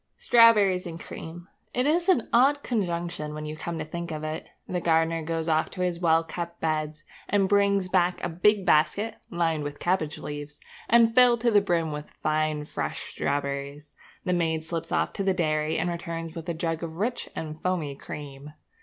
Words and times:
Strawberries 0.17 0.87
and 0.87 0.99
cream! 0.99 1.47
It 1.75 1.85
is 1.85 2.09
an 2.09 2.27
odd 2.33 2.63
conjunction 2.63 3.35
when 3.35 3.45
you 3.45 3.55
come 3.55 3.77
to 3.77 3.85
think 3.85 4.09
of 4.09 4.23
it. 4.23 4.49
The 4.67 4.81
gardener 4.81 5.21
goes 5.21 5.47
off 5.47 5.69
to 5.69 5.81
his 5.81 5.99
well 5.99 6.23
kept 6.23 6.59
beds 6.59 7.03
and 7.29 7.47
brings 7.47 7.87
back 7.87 8.19
a 8.23 8.27
big 8.27 8.65
basket, 8.65 9.17
lined 9.29 9.61
with 9.63 9.79
cabbage 9.79 10.17
leaves, 10.17 10.59
and 10.89 11.13
filled 11.13 11.41
to 11.41 11.51
the 11.51 11.61
brim 11.61 11.91
with 11.91 12.09
fine 12.23 12.63
fresh 12.65 13.11
strawberries. 13.11 13.93
The 14.25 14.33
maid 14.33 14.63
slips 14.63 14.91
off 14.91 15.13
to 15.13 15.23
the 15.23 15.35
dairy 15.35 15.77
and 15.77 15.87
returns 15.87 16.33
with 16.33 16.49
a 16.49 16.55
jug 16.55 16.81
of 16.81 16.97
rich 16.97 17.29
and 17.35 17.61
foamy 17.61 17.95
cream. 17.95 18.53